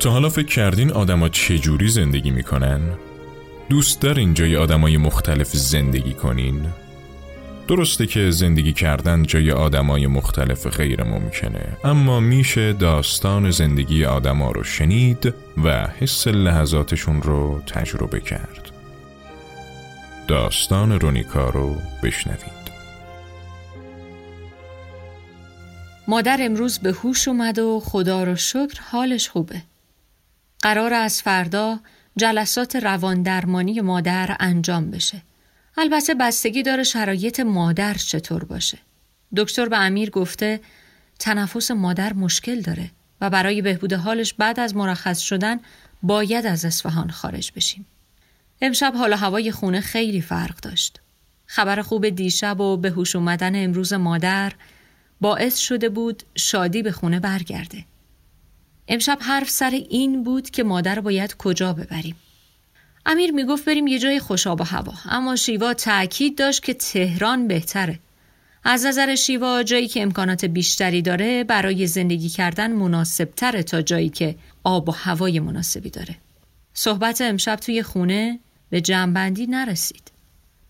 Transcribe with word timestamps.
تا 0.00 0.10
حالا 0.10 0.28
فکر 0.28 0.46
کردین 0.46 0.92
آدما 0.92 1.28
چجوری 1.28 1.88
زندگی 1.88 2.30
می‌کنن؟ 2.30 2.80
دوست 3.68 4.00
دارین 4.00 4.34
جای 4.34 4.56
آدمای 4.56 4.96
مختلف 4.96 5.48
زندگی 5.56 6.12
کنین؟ 6.12 6.66
درسته 7.68 8.06
که 8.06 8.30
زندگی 8.30 8.72
کردن 8.72 9.22
جای 9.22 9.50
آدمای 9.50 10.06
مختلف 10.06 10.66
غیر 10.66 11.02
ممکنه 11.02 11.76
اما 11.84 12.20
میشه 12.20 12.72
داستان 12.72 13.50
زندگی 13.50 14.04
آدما 14.04 14.50
رو 14.50 14.64
شنید 14.64 15.34
و 15.64 15.88
حس 16.00 16.26
لحظاتشون 16.26 17.22
رو 17.22 17.60
تجربه 17.66 18.20
کرد 18.20 18.70
داستان 20.28 21.00
رونیکا 21.00 21.50
رو 21.50 21.76
بشنوید 22.02 22.60
مادر 26.08 26.38
امروز 26.40 26.78
به 26.78 26.92
هوش 26.92 27.28
اومد 27.28 27.58
و 27.58 27.80
خدا 27.84 28.24
رو 28.24 28.36
شکر 28.36 28.80
حالش 28.90 29.28
خوبه 29.28 29.62
قرار 30.62 30.94
از 30.94 31.22
فردا 31.22 31.80
جلسات 32.16 32.76
روان 32.76 33.22
درمانی 33.22 33.80
مادر 33.80 34.36
انجام 34.40 34.90
بشه 34.90 35.22
البته 35.78 36.14
بستگی 36.14 36.62
داره 36.62 36.82
شرایط 36.82 37.40
مادر 37.40 37.94
چطور 37.94 38.44
باشه. 38.44 38.78
دکتر 39.36 39.68
به 39.68 39.78
امیر 39.78 40.10
گفته 40.10 40.60
تنفس 41.18 41.70
مادر 41.70 42.12
مشکل 42.12 42.60
داره 42.60 42.90
و 43.20 43.30
برای 43.30 43.62
بهبود 43.62 43.92
حالش 43.92 44.34
بعد 44.34 44.60
از 44.60 44.76
مرخص 44.76 45.18
شدن 45.18 45.60
باید 46.02 46.46
از 46.46 46.64
اصفهان 46.64 47.10
خارج 47.10 47.52
بشیم. 47.56 47.86
امشب 48.62 48.92
حال 48.96 49.12
هوای 49.12 49.52
خونه 49.52 49.80
خیلی 49.80 50.20
فرق 50.20 50.56
داشت. 50.60 51.00
خبر 51.46 51.82
خوب 51.82 52.08
دیشب 52.08 52.60
و 52.60 52.76
به 52.76 52.90
هوش 52.90 53.16
اومدن 53.16 53.64
امروز 53.64 53.92
مادر 53.92 54.52
باعث 55.20 55.58
شده 55.58 55.88
بود 55.88 56.22
شادی 56.36 56.82
به 56.82 56.92
خونه 56.92 57.20
برگرده. 57.20 57.84
امشب 58.92 59.18
حرف 59.20 59.50
سر 59.50 59.70
این 59.70 60.24
بود 60.24 60.50
که 60.50 60.62
مادر 60.62 61.00
باید 61.00 61.36
کجا 61.36 61.72
ببریم. 61.72 62.16
امیر 63.06 63.30
می‌گفت 63.30 63.64
بریم 63.64 63.86
یه 63.86 63.98
جای 63.98 64.20
خوشاب 64.20 64.60
و 64.60 64.64
هوا. 64.64 64.92
اما 65.04 65.36
شیوا 65.36 65.74
تاکید 65.74 66.38
داشت 66.38 66.62
که 66.62 66.74
تهران 66.74 67.48
بهتره. 67.48 67.98
از 68.64 68.86
نظر 68.86 69.14
شیوا 69.14 69.62
جایی 69.62 69.88
که 69.88 70.02
امکانات 70.02 70.44
بیشتری 70.44 71.02
داره 71.02 71.44
برای 71.44 71.86
زندگی 71.86 72.28
کردن 72.28 72.72
مناسب 72.72 73.24
تره 73.36 73.62
تا 73.62 73.82
جایی 73.82 74.08
که 74.08 74.36
آب 74.64 74.88
و 74.88 74.92
هوای 74.92 75.40
مناسبی 75.40 75.90
داره. 75.90 76.16
صحبت 76.74 77.20
امشب 77.20 77.56
توی 77.56 77.82
خونه 77.82 78.38
به 78.70 78.80
جمعبندی 78.80 79.46
نرسید. 79.46 80.10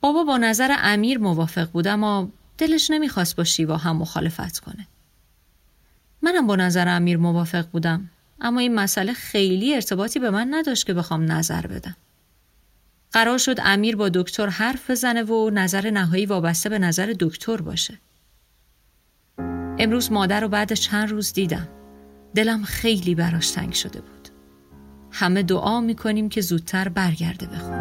بابا 0.00 0.24
با 0.24 0.36
نظر 0.36 0.76
امیر 0.78 1.18
موافق 1.18 1.70
بود 1.70 1.86
اما 1.86 2.28
دلش 2.58 2.90
نمی‌خواست 2.90 3.36
با 3.36 3.44
شیوا 3.44 3.76
هم 3.76 3.96
مخالفت 3.96 4.58
کنه. 4.58 4.86
منم 6.22 6.46
با 6.46 6.56
نظر 6.56 6.88
امیر 6.88 7.16
موافق 7.16 7.66
بودم. 7.66 8.10
اما 8.40 8.60
این 8.60 8.74
مسئله 8.74 9.12
خیلی 9.12 9.74
ارتباطی 9.74 10.18
به 10.18 10.30
من 10.30 10.48
نداشت 10.50 10.86
که 10.86 10.94
بخوام 10.94 11.32
نظر 11.32 11.66
بدم 11.66 11.96
قرار 13.12 13.38
شد 13.38 13.56
امیر 13.64 13.96
با 13.96 14.08
دکتر 14.08 14.46
حرف 14.46 14.90
بزنه 14.90 15.22
و 15.22 15.50
نظر 15.50 15.90
نهایی 15.90 16.26
وابسته 16.26 16.68
به 16.68 16.78
نظر 16.78 17.14
دکتر 17.20 17.56
باشه. 17.56 17.98
امروز 19.78 20.12
مادر 20.12 20.40
رو 20.40 20.48
بعد 20.48 20.72
چند 20.72 21.10
روز 21.10 21.32
دیدم. 21.32 21.68
دلم 22.34 22.62
خیلی 22.62 23.14
براش 23.14 23.50
تنگ 23.50 23.72
شده 23.72 24.00
بود. 24.00 24.28
همه 25.10 25.42
دعا 25.42 25.80
می‌کنیم 25.80 26.28
که 26.28 26.40
زودتر 26.40 26.88
برگرده 26.88 27.46
به 27.46 27.56
خونه. 27.56 27.77